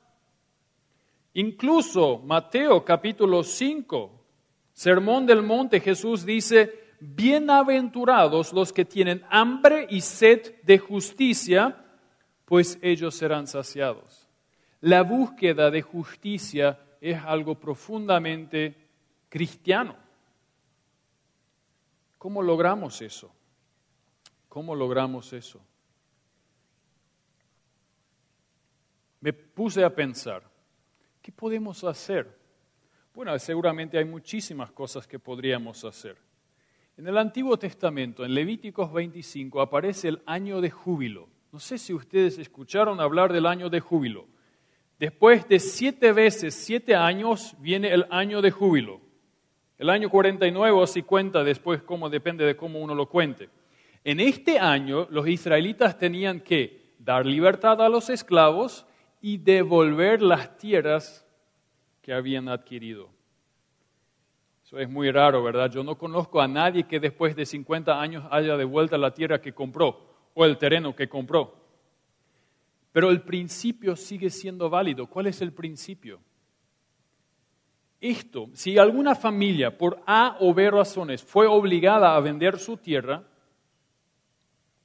Incluso 1.33 2.19
Mateo 2.19 2.85
capítulo 2.85 3.43
5, 3.43 4.24
Sermón 4.75 5.25
del 5.25 5.41
Monte, 5.41 5.79
Jesús 5.79 6.25
dice, 6.25 6.97
bienaventurados 6.99 8.51
los 8.51 8.73
que 8.73 8.83
tienen 8.83 9.23
hambre 9.29 9.87
y 9.89 10.01
sed 10.01 10.61
de 10.63 10.77
justicia, 10.77 11.81
pues 12.43 12.77
ellos 12.81 13.15
serán 13.15 13.47
saciados. 13.47 14.27
La 14.81 15.01
búsqueda 15.03 15.71
de 15.71 15.81
justicia 15.81 16.77
es 16.99 17.17
algo 17.23 17.55
profundamente 17.55 18.75
cristiano. 19.29 19.95
¿Cómo 22.17 22.43
logramos 22.43 23.01
eso? 23.01 23.33
¿Cómo 24.49 24.75
logramos 24.75 25.31
eso? 25.31 25.61
Me 29.21 29.31
puse 29.31 29.85
a 29.85 29.95
pensar, 29.95 30.43
¿qué 31.21 31.31
podemos 31.31 31.81
hacer? 31.85 32.44
Bueno, 33.15 33.39
seguramente 33.39 33.97
hay 33.97 34.03
muchísimas 34.03 34.73
cosas 34.73 35.07
que 35.07 35.19
podríamos 35.19 35.85
hacer. 35.85 36.17
En 36.97 37.07
el 37.07 37.17
Antiguo 37.17 37.55
Testamento, 37.55 38.25
en 38.25 38.33
Levíticos 38.33 38.91
25, 38.91 39.61
aparece 39.61 40.09
el 40.09 40.21
año 40.25 40.59
de 40.59 40.69
júbilo. 40.69 41.29
No 41.53 41.61
sé 41.61 41.77
si 41.77 41.93
ustedes 41.93 42.37
escucharon 42.37 42.99
hablar 42.99 43.31
del 43.31 43.45
año 43.45 43.69
de 43.69 43.79
júbilo. 43.79 44.27
Después 44.99 45.47
de 45.47 45.61
siete 45.61 46.11
veces, 46.11 46.55
siete 46.55 46.93
años, 46.93 47.55
viene 47.59 47.93
el 47.93 48.05
año 48.09 48.41
de 48.41 48.51
júbilo. 48.51 48.99
El 49.77 49.89
año 49.89 50.09
49 50.09 50.77
o 50.77 50.85
50, 50.85 51.41
después 51.45 51.83
como 51.83 52.09
depende 52.09 52.43
de 52.43 52.57
cómo 52.57 52.81
uno 52.81 52.93
lo 52.93 53.07
cuente. 53.07 53.47
En 54.03 54.19
este 54.19 54.59
año 54.59 55.07
los 55.09 55.25
israelitas 55.29 55.97
tenían 55.97 56.41
que 56.41 56.95
dar 56.99 57.25
libertad 57.25 57.81
a 57.81 57.87
los 57.87 58.09
esclavos 58.09 58.85
y 59.21 59.37
devolver 59.37 60.21
las 60.21 60.57
tierras 60.57 61.24
que 62.05 62.13
habían 62.13 62.47
adquirido. 62.49 63.09
Eso 64.63 64.77
es 64.77 64.87
muy 64.87 65.09
raro, 65.09 65.41
¿verdad? 65.41 65.71
Yo 65.71 65.83
no 65.83 65.97
conozco 65.97 66.39
a 66.39 66.47
nadie 66.47 66.83
que 66.83 66.99
después 66.99 67.35
de 67.35 67.47
50 67.47 67.99
años 67.99 68.23
haya 68.29 68.55
devuelto 68.55 68.95
la 68.95 69.11
tierra 69.11 69.41
que 69.41 69.53
compró 69.53 70.29
o 70.35 70.45
el 70.45 70.59
terreno 70.59 70.95
que 70.95 71.09
compró. 71.09 71.55
Pero 72.91 73.09
el 73.09 73.23
principio 73.23 73.95
sigue 73.95 74.29
siendo 74.29 74.69
válido. 74.69 75.07
¿Cuál 75.07 75.25
es 75.25 75.41
el 75.41 75.51
principio? 75.51 76.19
esto, 77.99 78.51
si 78.53 78.77
alguna 78.77 79.15
familia 79.15 79.75
por 79.75 79.99
A 80.05 80.37
o 80.41 80.53
B 80.53 80.69
razones 80.69 81.23
fue 81.23 81.47
obligada 81.47 82.15
a 82.15 82.19
vender 82.19 82.59
su 82.59 82.77
tierra, 82.77 83.23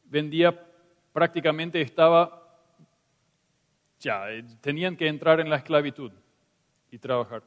vendía 0.04 0.58
prácticamente 1.12 1.82
estaba, 1.82 2.48
ya, 3.98 4.30
eh, 4.30 4.42
tenían 4.62 4.96
que 4.96 5.06
entrar 5.06 5.38
en 5.40 5.50
la 5.50 5.56
esclavitud 5.56 6.12
y 6.90 6.98
trabajar. 6.98 7.42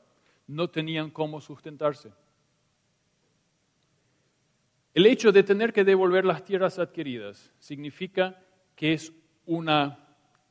No 0.48 0.70
tenían 0.70 1.10
cómo 1.10 1.42
sustentarse. 1.42 2.12
El 4.94 5.06
hecho 5.08 5.32
de 5.32 5.44
tener 5.44 5.74
que 5.74 5.84
devolver 5.84 6.24
las 6.24 6.44
tierras 6.44 6.78
adquiridas 6.78 7.52
significa 7.58 8.40
que 8.76 8.94
es 8.94 9.12
una 9.46 10.00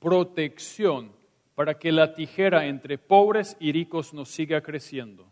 protección 0.00 1.12
para 1.54 1.78
que 1.78 1.92
la 1.92 2.12
tijera 2.14 2.66
entre 2.66 2.99
pobres 2.99 3.56
y 3.61 3.72
ricos 3.72 4.12
no 4.12 4.25
siga 4.25 4.61
creciendo. 4.61 5.30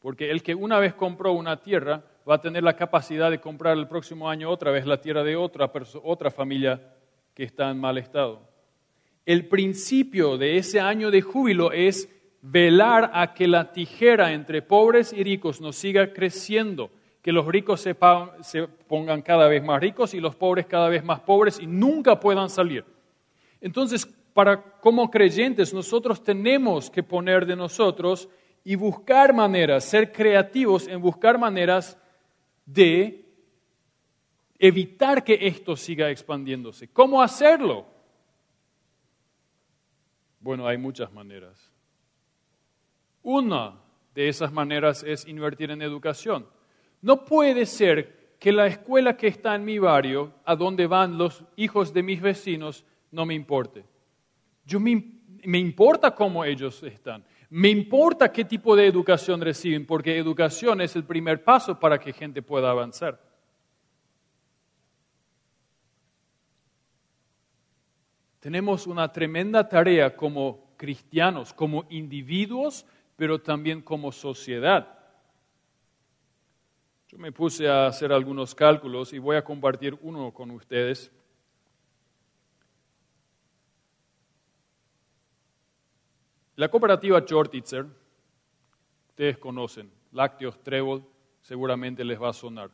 Porque 0.00 0.30
el 0.30 0.42
que 0.42 0.54
una 0.54 0.78
vez 0.78 0.94
compró 0.94 1.32
una 1.32 1.60
tierra 1.60 2.04
va 2.28 2.36
a 2.36 2.40
tener 2.40 2.62
la 2.62 2.76
capacidad 2.76 3.30
de 3.30 3.40
comprar 3.40 3.76
el 3.76 3.86
próximo 3.86 4.28
año 4.28 4.50
otra 4.50 4.70
vez 4.70 4.86
la 4.86 5.00
tierra 5.00 5.22
de 5.22 5.36
otra, 5.36 5.70
otra 6.02 6.30
familia 6.30 6.94
que 7.32 7.44
está 7.44 7.70
en 7.70 7.78
mal 7.78 7.98
estado. 7.98 8.48
El 9.24 9.46
principio 9.48 10.36
de 10.36 10.58
ese 10.58 10.80
año 10.80 11.10
de 11.10 11.22
júbilo 11.22 11.72
es 11.72 12.08
velar 12.46 13.10
a 13.14 13.32
que 13.32 13.48
la 13.48 13.72
tijera 13.72 14.32
entre 14.32 14.60
pobres 14.60 15.14
y 15.14 15.24
ricos 15.24 15.62
no 15.62 15.72
siga 15.72 16.12
creciendo, 16.12 16.90
que 17.22 17.32
los 17.32 17.46
ricos 17.46 17.80
se, 17.80 17.94
pongan 17.94 19.22
cada 19.22 19.48
vez 19.48 19.64
más 19.64 19.80
ricos 19.80 20.12
y 20.12 20.20
los 20.20 20.36
pobres 20.36 20.66
cada 20.66 20.90
vez 20.90 21.02
más 21.02 21.20
pobres 21.20 21.58
y 21.58 21.66
nunca 21.66 22.20
puedan 22.20 22.50
salir. 22.50 22.84
Entonces, 23.62 24.04
para 24.34 24.62
como 24.62 25.10
creyentes, 25.10 25.72
nosotros 25.72 26.22
tenemos 26.22 26.90
que 26.90 27.02
poner 27.02 27.46
de 27.46 27.56
nosotros 27.56 28.28
y 28.62 28.74
buscar 28.74 29.32
maneras, 29.32 29.84
ser 29.84 30.12
creativos 30.12 30.86
en 30.86 31.00
buscar 31.00 31.38
maneras 31.38 31.96
de 32.66 33.24
evitar 34.58 35.24
que 35.24 35.38
esto 35.40 35.76
siga 35.76 36.10
expandiéndose. 36.10 36.88
¿Cómo 36.88 37.22
hacerlo? 37.22 37.86
Bueno, 40.40 40.66
hay 40.66 40.76
muchas 40.76 41.10
maneras. 41.10 41.73
Una 43.24 43.80
de 44.14 44.28
esas 44.28 44.52
maneras 44.52 45.02
es 45.02 45.26
invertir 45.26 45.70
en 45.70 45.82
educación. 45.82 46.46
No 47.00 47.24
puede 47.24 47.66
ser 47.66 48.36
que 48.38 48.52
la 48.52 48.66
escuela 48.66 49.16
que 49.16 49.26
está 49.28 49.54
en 49.54 49.64
mi 49.64 49.78
barrio, 49.78 50.34
a 50.44 50.54
donde 50.54 50.86
van 50.86 51.16
los 51.16 51.42
hijos 51.56 51.92
de 51.94 52.02
mis 52.02 52.20
vecinos, 52.20 52.84
no 53.10 53.24
me 53.24 53.32
importe. 53.32 53.84
Yo 54.66 54.78
me, 54.78 55.02
me 55.44 55.58
importa 55.58 56.14
cómo 56.14 56.44
ellos 56.44 56.82
están. 56.82 57.24
Me 57.48 57.70
importa 57.70 58.30
qué 58.30 58.44
tipo 58.44 58.76
de 58.76 58.86
educación 58.86 59.40
reciben, 59.40 59.86
porque 59.86 60.18
educación 60.18 60.82
es 60.82 60.94
el 60.94 61.04
primer 61.04 61.42
paso 61.42 61.80
para 61.80 61.98
que 61.98 62.12
gente 62.12 62.42
pueda 62.42 62.70
avanzar. 62.70 63.18
Tenemos 68.40 68.86
una 68.86 69.10
tremenda 69.10 69.66
tarea 69.66 70.14
como 70.14 70.74
cristianos, 70.76 71.54
como 71.54 71.86
individuos, 71.88 72.84
pero 73.16 73.40
también 73.40 73.80
como 73.82 74.10
sociedad. 74.12 74.98
Yo 77.08 77.18
me 77.18 77.32
puse 77.32 77.68
a 77.68 77.86
hacer 77.86 78.12
algunos 78.12 78.54
cálculos 78.54 79.12
y 79.12 79.18
voy 79.18 79.36
a 79.36 79.44
compartir 79.44 79.96
uno 80.02 80.32
con 80.32 80.50
ustedes. 80.50 81.12
La 86.56 86.68
cooperativa 86.68 87.20
Shortitzer, 87.20 87.86
ustedes 89.08 89.38
conocen, 89.38 89.90
Lácteos 90.12 90.62
Trébol, 90.62 91.04
seguramente 91.40 92.04
les 92.04 92.20
va 92.20 92.30
a 92.30 92.32
sonar. 92.32 92.70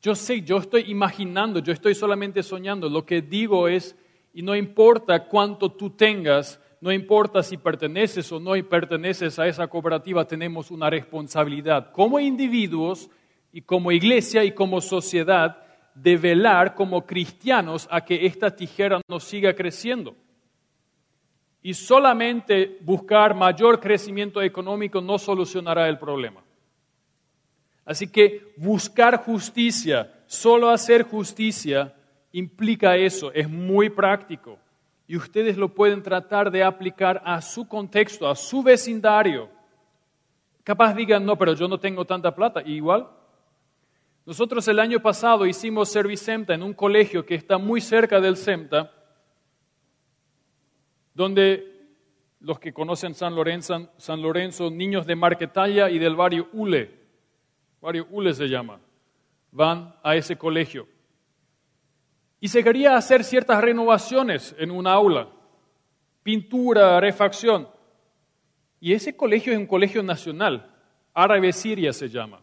Yo 0.00 0.14
sé, 0.14 0.42
yo 0.42 0.58
estoy 0.58 0.84
imaginando, 0.88 1.60
yo 1.60 1.72
estoy 1.72 1.94
solamente 1.94 2.42
soñando. 2.42 2.88
Lo 2.88 3.04
que 3.04 3.22
digo 3.22 3.66
es, 3.66 3.96
y 4.32 4.42
no 4.42 4.54
importa 4.54 5.24
cuánto 5.26 5.72
tú 5.72 5.90
tengas, 5.90 6.60
no 6.80 6.92
importa 6.92 7.42
si 7.42 7.56
perteneces 7.56 8.30
o 8.32 8.38
no 8.38 8.52
perteneces 8.68 9.38
a 9.38 9.46
esa 9.46 9.66
cooperativa, 9.66 10.26
tenemos 10.26 10.70
una 10.70 10.90
responsabilidad 10.90 11.90
como 11.92 12.20
individuos 12.20 13.10
y 13.52 13.62
como 13.62 13.92
iglesia 13.92 14.44
y 14.44 14.52
como 14.52 14.80
sociedad 14.80 15.62
de 15.94 16.16
velar 16.16 16.74
como 16.74 17.06
cristianos 17.06 17.88
a 17.90 18.02
que 18.02 18.26
esta 18.26 18.54
tijera 18.54 19.00
no 19.08 19.18
siga 19.18 19.54
creciendo. 19.54 20.14
Y 21.62 21.72
solamente 21.74 22.78
buscar 22.82 23.34
mayor 23.34 23.80
crecimiento 23.80 24.42
económico 24.42 25.00
no 25.00 25.18
solucionará 25.18 25.88
el 25.88 25.98
problema. 25.98 26.44
Así 27.84 28.08
que 28.08 28.52
buscar 28.56 29.16
justicia, 29.24 30.12
solo 30.26 30.68
hacer 30.68 31.04
justicia, 31.04 31.94
implica 32.32 32.96
eso, 32.96 33.32
es 33.32 33.48
muy 33.48 33.88
práctico 33.88 34.58
y 35.08 35.16
ustedes 35.16 35.56
lo 35.56 35.72
pueden 35.72 36.02
tratar 36.02 36.50
de 36.50 36.64
aplicar 36.64 37.22
a 37.24 37.40
su 37.40 37.68
contexto, 37.68 38.28
a 38.28 38.34
su 38.34 38.62
vecindario. 38.62 39.48
Capaz 40.64 40.94
digan, 40.94 41.24
no, 41.24 41.38
pero 41.38 41.54
yo 41.54 41.68
no 41.68 41.78
tengo 41.78 42.04
tanta 42.04 42.34
plata. 42.34 42.62
igual, 42.62 43.08
nosotros 44.24 44.66
el 44.66 44.80
año 44.80 45.00
pasado 45.00 45.46
hicimos 45.46 45.88
Servicemta 45.88 46.54
en 46.54 46.64
un 46.64 46.74
colegio 46.74 47.24
que 47.24 47.36
está 47.36 47.58
muy 47.58 47.80
cerca 47.80 48.20
del 48.20 48.36
SEMTA, 48.36 48.92
donde 51.14 51.76
los 52.40 52.58
que 52.58 52.72
conocen 52.72 53.14
San 53.14 53.36
Lorenzo, 53.36 53.88
San 53.96 54.20
Lorenzo, 54.20 54.70
niños 54.70 55.06
de 55.06 55.14
Marquetalia 55.14 55.88
y 55.88 56.00
del 56.00 56.16
barrio 56.16 56.48
Ule, 56.52 56.98
barrio 57.80 58.08
Ule 58.10 58.34
se 58.34 58.48
llama, 58.48 58.80
van 59.52 59.94
a 60.02 60.16
ese 60.16 60.36
colegio. 60.36 60.88
Y 62.40 62.48
se 62.48 62.62
quería 62.62 62.96
hacer 62.96 63.24
ciertas 63.24 63.60
renovaciones 63.62 64.54
en 64.58 64.70
un 64.70 64.86
aula, 64.86 65.28
pintura, 66.22 67.00
refacción. 67.00 67.68
Y 68.80 68.92
ese 68.92 69.16
colegio 69.16 69.52
es 69.52 69.58
un 69.58 69.66
colegio 69.66 70.02
nacional, 70.02 70.70
Árabe 71.14 71.52
Siria 71.52 71.92
se 71.92 72.08
llama. 72.08 72.40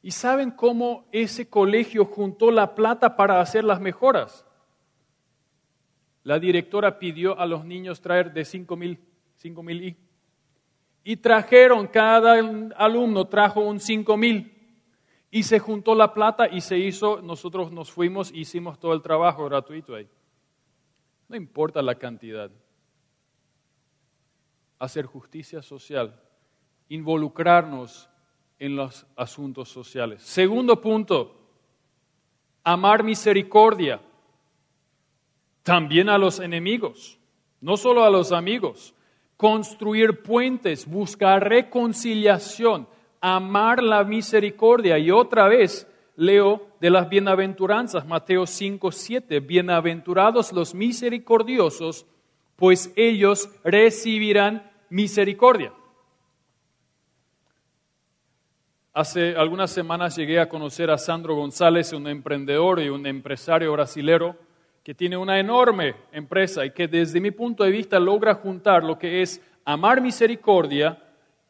¿Y 0.00 0.10
saben 0.10 0.50
cómo 0.50 1.06
ese 1.12 1.48
colegio 1.48 2.04
juntó 2.04 2.50
la 2.50 2.74
plata 2.74 3.16
para 3.16 3.40
hacer 3.40 3.64
las 3.64 3.80
mejoras? 3.80 4.44
La 6.24 6.38
directora 6.38 6.98
pidió 6.98 7.38
a 7.38 7.46
los 7.46 7.64
niños 7.64 8.00
traer 8.00 8.32
de 8.32 8.44
5 8.44 8.76
mil, 8.76 8.98
y. 9.82 9.96
Y 11.04 11.16
trajeron, 11.16 11.86
cada 11.86 12.34
alumno 12.76 13.26
trajo 13.26 13.60
un 13.60 13.80
5 13.80 14.16
mil. 14.16 14.53
Y 15.34 15.42
se 15.42 15.58
juntó 15.58 15.96
la 15.96 16.14
plata 16.14 16.46
y 16.48 16.60
se 16.60 16.78
hizo, 16.78 17.20
nosotros 17.20 17.72
nos 17.72 17.90
fuimos 17.90 18.30
hicimos 18.32 18.78
todo 18.78 18.92
el 18.92 19.02
trabajo 19.02 19.44
gratuito 19.46 19.96
ahí. 19.96 20.08
No 21.28 21.34
importa 21.34 21.82
la 21.82 21.96
cantidad. 21.96 22.52
Hacer 24.78 25.06
justicia 25.06 25.60
social, 25.60 26.14
involucrarnos 26.88 28.08
en 28.60 28.76
los 28.76 29.08
asuntos 29.16 29.68
sociales. 29.68 30.22
Segundo 30.22 30.80
punto, 30.80 31.34
amar 32.62 33.02
misericordia, 33.02 34.00
también 35.64 36.10
a 36.10 36.16
los 36.16 36.38
enemigos, 36.38 37.18
no 37.60 37.76
solo 37.76 38.04
a 38.04 38.10
los 38.10 38.30
amigos. 38.30 38.94
Construir 39.36 40.22
puentes, 40.22 40.86
buscar 40.86 41.42
reconciliación, 41.48 42.86
amar 43.26 43.82
la 43.82 44.04
misericordia. 44.04 44.98
Y 44.98 45.10
otra 45.10 45.48
vez 45.48 45.90
leo 46.14 46.68
de 46.78 46.90
las 46.90 47.08
bienaventuranzas, 47.08 48.06
Mateo 48.06 48.46
5, 48.46 48.92
7, 48.92 49.40
bienaventurados 49.40 50.52
los 50.52 50.74
misericordiosos, 50.74 52.04
pues 52.54 52.92
ellos 52.96 53.48
recibirán 53.64 54.70
misericordia. 54.90 55.72
Hace 58.92 59.34
algunas 59.36 59.70
semanas 59.70 60.14
llegué 60.16 60.38
a 60.38 60.50
conocer 60.50 60.90
a 60.90 60.98
Sandro 60.98 61.34
González, 61.34 61.94
un 61.94 62.06
emprendedor 62.06 62.78
y 62.80 62.90
un 62.90 63.06
empresario 63.06 63.72
brasilero 63.72 64.36
que 64.82 64.94
tiene 64.94 65.16
una 65.16 65.40
enorme 65.40 65.94
empresa 66.12 66.66
y 66.66 66.72
que 66.72 66.88
desde 66.88 67.22
mi 67.22 67.30
punto 67.30 67.64
de 67.64 67.70
vista 67.70 67.98
logra 67.98 68.34
juntar 68.34 68.84
lo 68.84 68.98
que 68.98 69.22
es 69.22 69.40
amar 69.64 70.02
misericordia 70.02 71.03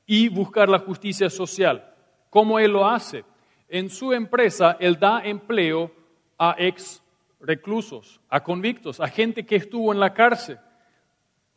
y 0.07 0.29
buscar 0.29 0.69
la 0.69 0.79
justicia 0.79 1.31
social. 1.31 1.93
¿Cómo 2.31 2.59
él 2.59 2.73
lo 2.73 2.87
hace? 2.87 3.25
En 3.69 3.89
su 3.89 4.13
empresa, 4.13 4.77
él 4.81 4.99
da 4.99 5.21
empleo 5.25 5.91
a 6.39 6.55
ex 6.59 7.03
reclusos, 7.41 8.21
a 8.29 8.43
convictos, 8.43 9.01
a 9.01 9.09
gente 9.09 9.45
que 9.45 9.57
estuvo 9.57 9.93
en 9.93 10.01
la 10.01 10.13
cárcel. 10.13 10.59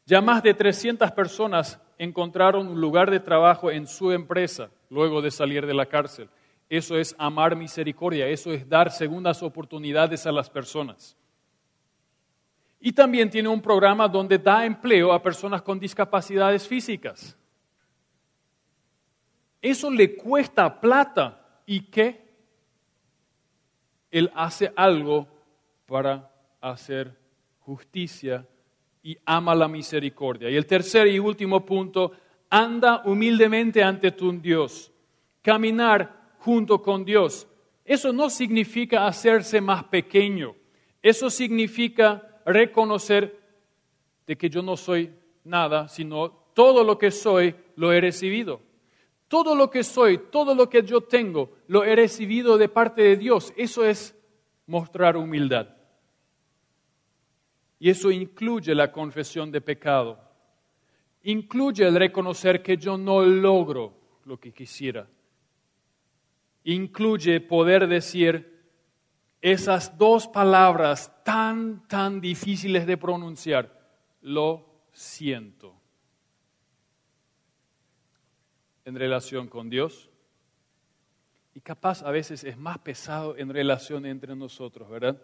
Ya 0.05 0.21
más 0.21 0.43
de 0.43 0.53
300 0.53 1.11
personas 1.11 1.81
encontraron 1.97 2.67
un 2.67 2.79
lugar 2.79 3.11
de 3.11 3.19
trabajo 3.19 3.71
en 3.71 3.87
su 3.87 4.11
empresa 4.11 4.69
luego 4.89 5.21
de 5.21 5.31
salir 5.31 5.65
de 5.65 5.73
la 5.73 5.85
cárcel. 5.85 6.29
Eso 6.69 6.97
es 6.97 7.15
amar 7.17 7.55
misericordia, 7.55 8.27
eso 8.27 8.51
es 8.51 8.67
dar 8.67 8.91
segundas 8.91 9.41
oportunidades 9.41 10.25
a 10.25 10.31
las 10.31 10.49
personas. 10.49 11.17
Y 12.79 12.91
también 12.91 13.29
tiene 13.29 13.49
un 13.49 13.61
programa 13.61 14.07
donde 14.07 14.37
da 14.37 14.65
empleo 14.65 15.11
a 15.11 15.21
personas 15.21 15.61
con 15.61 15.79
discapacidades 15.79 16.67
físicas. 16.67 17.37
Eso 19.61 19.89
le 19.91 20.15
cuesta 20.15 20.79
plata. 20.79 21.61
¿Y 21.65 21.81
qué? 21.81 22.27
Él 24.11 24.31
hace 24.35 24.71
algo 24.75 25.27
para 25.85 26.31
hacer 26.61 27.17
justicia 27.59 28.47
y 29.03 29.17
ama 29.25 29.55
la 29.55 29.67
misericordia. 29.67 30.49
Y 30.49 30.55
el 30.55 30.65
tercer 30.65 31.07
y 31.07 31.19
último 31.19 31.65
punto, 31.65 32.11
anda 32.49 33.01
humildemente 33.05 33.83
ante 33.83 34.11
tu 34.11 34.31
Dios. 34.33 34.91
Caminar 35.41 36.35
junto 36.39 36.81
con 36.81 37.03
Dios. 37.03 37.47
Eso 37.83 38.11
no 38.11 38.29
significa 38.29 39.07
hacerse 39.07 39.61
más 39.61 39.83
pequeño. 39.85 40.55
Eso 41.01 41.29
significa 41.29 42.41
reconocer 42.45 43.39
de 44.25 44.37
que 44.37 44.49
yo 44.49 44.61
no 44.61 44.75
soy 44.75 45.11
nada, 45.43 45.87
sino 45.87 46.29
todo 46.53 46.83
lo 46.83 46.97
que 46.97 47.11
soy 47.11 47.55
lo 47.75 47.93
he 47.93 48.01
recibido. 48.01 48.61
Todo 49.27 49.55
lo 49.55 49.69
que 49.69 49.83
soy, 49.83 50.17
todo 50.31 50.55
lo 50.55 50.69
que 50.69 50.83
yo 50.83 51.01
tengo, 51.01 51.51
lo 51.67 51.83
he 51.83 51.95
recibido 51.95 52.57
de 52.57 52.69
parte 52.69 53.01
de 53.01 53.17
Dios. 53.17 53.53
Eso 53.57 53.83
es 53.83 54.15
mostrar 54.65 55.17
humildad. 55.17 55.67
Y 57.79 57.89
eso 57.89 58.09
incluye 58.09 58.73
la 58.73 58.91
confesión 58.91 59.51
de 59.51 59.61
pecado. 59.61 60.19
Incluye 61.23 61.85
el 61.85 61.95
reconocer 61.95 62.63
que 62.63 62.77
yo 62.77 62.97
no 62.97 63.21
logro 63.21 63.93
lo 64.25 64.39
que 64.39 64.53
quisiera. 64.53 65.07
Incluye 66.63 67.41
poder 67.41 67.87
decir 67.87 68.57
esas 69.41 69.97
dos 69.97 70.27
palabras 70.27 71.11
tan, 71.23 71.87
tan 71.87 72.19
difíciles 72.19 72.87
de 72.87 72.97
pronunciar. 72.97 73.77
Lo 74.21 74.65
siento. 74.91 75.75
En 78.87 78.95
relación 78.95 79.49
con 79.49 79.69
Dios. 79.69 80.09
Y 81.53 81.59
capaz 81.59 82.03
a 82.03 82.09
veces 82.09 82.45
es 82.45 82.57
más 82.57 82.77
pesado 82.77 83.35
en 83.35 83.49
relación 83.49 84.05
entre 84.05 84.33
nosotros, 84.33 84.89
¿verdad? 84.89 85.21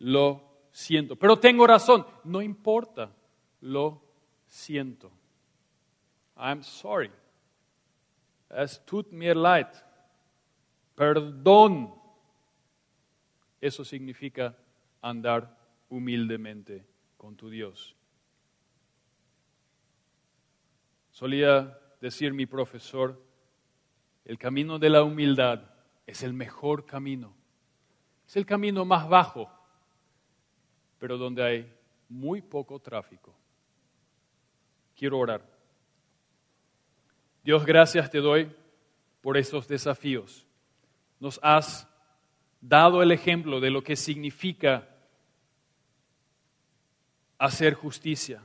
Lo 0.00 0.66
siento. 0.72 1.14
Pero 1.14 1.38
tengo 1.38 1.64
razón. 1.64 2.04
No 2.24 2.42
importa. 2.42 3.12
Lo 3.60 4.02
siento. 4.48 5.12
I'm 6.36 6.64
sorry. 6.64 7.12
Es 8.50 8.84
tut 8.84 9.12
mir 9.12 9.36
leid. 9.36 9.68
Perdón. 10.96 11.94
Eso 13.60 13.84
significa 13.84 14.56
andar 15.00 15.56
humildemente 15.88 16.84
con 17.16 17.36
tu 17.36 17.48
Dios. 17.48 17.94
Solía 21.12 21.78
decir 22.02 22.34
mi 22.34 22.44
profesor, 22.44 23.18
el 24.26 24.36
camino 24.36 24.78
de 24.78 24.90
la 24.90 25.02
humildad 25.02 25.62
es 26.06 26.22
el 26.22 26.34
mejor 26.34 26.84
camino. 26.84 27.34
Es 28.26 28.36
el 28.36 28.44
camino 28.44 28.84
más 28.84 29.08
bajo 29.08 29.50
pero 31.02 31.18
donde 31.18 31.42
hay 31.42 31.76
muy 32.08 32.40
poco 32.40 32.78
tráfico. 32.78 33.34
Quiero 34.94 35.18
orar. 35.18 35.44
Dios, 37.42 37.66
gracias 37.66 38.08
te 38.08 38.18
doy 38.18 38.48
por 39.20 39.36
esos 39.36 39.66
desafíos. 39.66 40.46
Nos 41.18 41.40
has 41.42 41.88
dado 42.60 43.02
el 43.02 43.10
ejemplo 43.10 43.58
de 43.58 43.70
lo 43.70 43.82
que 43.82 43.96
significa 43.96 44.88
hacer 47.36 47.74
justicia, 47.74 48.40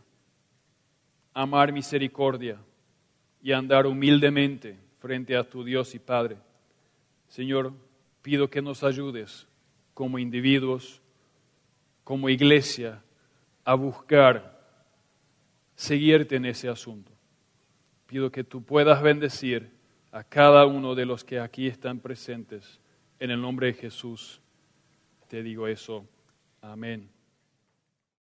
amar 1.35 1.71
misericordia 1.71 2.57
y 3.41 3.51
andar 3.51 3.85
humildemente 3.85 4.77
frente 4.99 5.35
a 5.35 5.47
tu 5.47 5.63
Dios 5.63 5.95
y 5.95 5.99
Padre. 5.99 6.37
Señor, 7.27 7.73
pido 8.21 8.49
que 8.49 8.61
nos 8.61 8.83
ayudes 8.83 9.47
como 9.93 10.19
individuos, 10.19 11.01
como 12.03 12.29
iglesia 12.29 13.01
a 13.63 13.73
buscar 13.75 14.57
seguirte 15.75 16.35
en 16.35 16.45
ese 16.45 16.69
asunto. 16.69 17.11
Pido 18.05 18.31
que 18.31 18.43
tú 18.43 18.63
puedas 18.63 19.01
bendecir 19.01 19.69
a 20.11 20.23
cada 20.23 20.65
uno 20.65 20.95
de 20.95 21.05
los 21.05 21.23
que 21.23 21.39
aquí 21.39 21.67
están 21.67 21.99
presentes. 21.99 22.79
En 23.19 23.31
el 23.31 23.41
nombre 23.41 23.67
de 23.67 23.73
Jesús 23.73 24.41
te 25.27 25.43
digo 25.43 25.67
eso. 25.67 26.05
Amén. 26.61 27.16